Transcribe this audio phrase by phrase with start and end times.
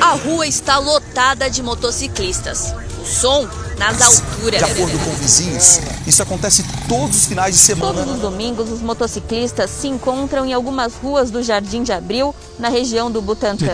[0.00, 2.74] A rua está lotada de motociclistas.
[3.00, 3.46] O som
[3.78, 4.58] nas alturas.
[4.58, 7.94] De acordo com vizinhos, isso acontece todos os finais de semana.
[7.94, 12.68] Todos os domingos, os motociclistas se encontram em algumas ruas do Jardim de Abril, na
[12.68, 13.66] região do Butantã.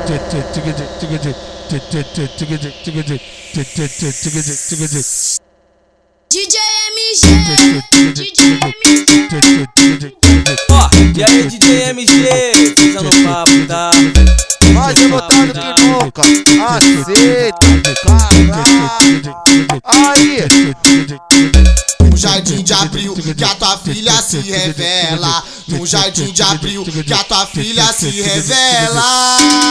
[6.29, 6.61] DJ
[6.93, 7.82] MG,
[8.14, 10.16] DJ MG.
[10.70, 13.90] Ó, e aí DJ MG, pisando no papo, tá?
[14.77, 16.22] Mais revoltado que nunca,
[16.68, 17.56] aceita,
[18.05, 19.34] caralho.
[19.82, 20.45] Aí,
[22.10, 25.42] No jardim de abril que a tua filha se revela.
[25.68, 29.66] No jardim de abril que a tua filha se revela.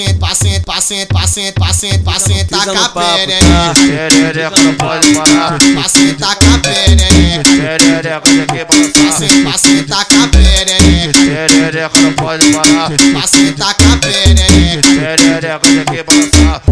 [0.00, 3.44] Paciente, paciente, paciente, paciente, paciente, paciente, Pisa taca a perereca.
[3.44, 3.74] tá?
[3.74, 5.58] perereca não pode parar.
[5.74, 7.42] Paciente, taca a perereca.
[7.44, 9.04] Perereca tem que balançar.
[9.04, 11.18] Paciente, paciente, taca a perereca.
[11.20, 12.90] Perereca não pode parar.
[13.12, 14.88] Paciente, taca a perereca.
[14.88, 16.62] Perereca tem que balançar.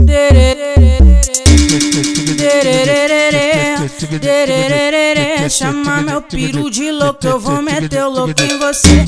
[5.50, 9.04] Chama meu piru de louco, eu vou meter o louco em você.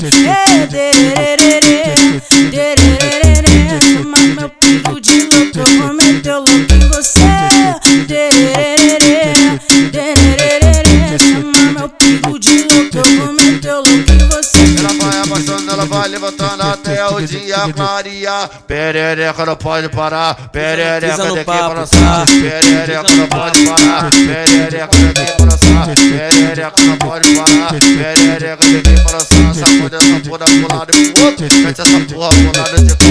[15.81, 18.49] Ela vai levantando até o dia clarear.
[18.67, 20.49] Perereca não pode parar.
[20.49, 21.99] Perereca papo, balançar.
[21.99, 22.25] tá?
[22.25, 24.09] Perereca não pode parar.
[24.11, 25.87] Perereca tem que balançar.
[25.95, 27.73] Perereca não pode parar.
[27.73, 29.55] Perereca tem que balançar.
[29.55, 31.45] Sacode essa porra pro lado e pro outro.
[31.63, 33.05] Mete essa porra pro lado de cá.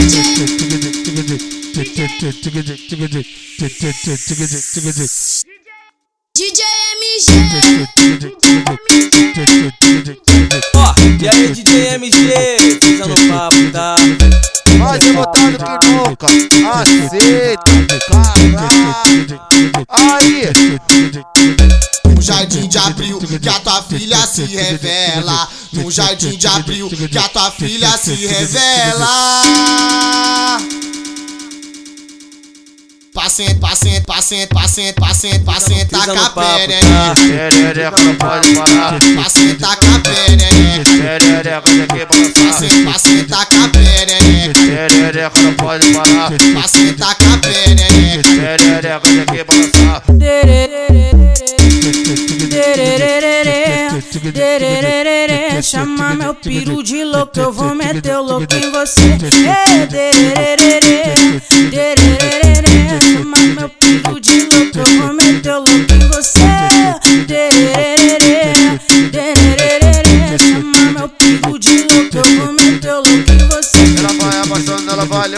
[6.33, 6.65] DJ
[6.97, 7.31] MG,
[10.75, 12.17] Ó, e aí DJ MG,
[13.31, 13.97] no tá?
[14.79, 16.27] Mais revoltado que nunca.
[16.27, 19.41] Aceita, caralho.
[19.89, 20.53] Aí,
[22.15, 25.49] No jardim de abril que a tua filha se revela.
[25.73, 29.09] No jardim de abril que a tua filha se revela.
[33.13, 36.55] Paciente, paciente, paciente, paciente, paciente, Pisa taca no a papo, tá?
[36.57, 37.15] perereca.
[37.17, 38.99] perereca não pode parar.
[39.61, 39.90] Taca
[45.21, 46.31] Perereca não pode parar.
[46.55, 48.23] Paciente, taca a perereca.
[48.23, 50.03] Perereca tem que balançar.
[55.63, 59.19] Chama meu piru de louco, eu vou meter o louco em você.
[62.99, 66.40] Chama meu piru de louco, eu vou meter o louco em você.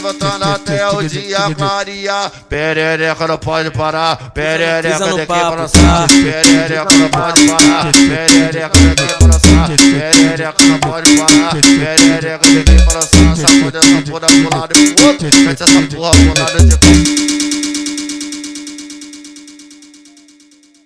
[0.02, 2.32] Levantando até o dia clarear.
[2.48, 4.30] Perereca não pode parar.
[4.32, 6.08] Perereca tem que balançar.
[6.08, 7.92] Perereca não pode parar.
[7.92, 9.68] Perereca tem que balançar.
[9.76, 11.52] Perereca não pode parar.
[11.52, 13.36] Perereca tem que balançar.
[13.36, 15.28] Sacode essa porra pro lado e pro outro.
[15.44, 17.31] Mete essa porra pro lado de cá.